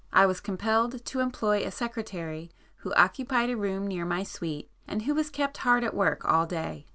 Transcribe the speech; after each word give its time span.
I 0.11 0.25
was 0.25 0.39
compelled 0.39 1.05
to 1.05 1.19
employ 1.19 1.63
a 1.63 1.69
secretary, 1.69 2.49
who 2.77 2.91
occupied 2.95 3.51
a 3.51 3.55
room 3.55 3.85
near 3.85 4.03
my 4.03 4.23
suite, 4.23 4.71
and 4.87 5.03
who 5.03 5.13
was 5.13 5.29
kept 5.29 5.57
hard 5.59 5.83
at 5.83 5.93
work 5.93 6.25
all 6.25 6.47
day. 6.47 6.87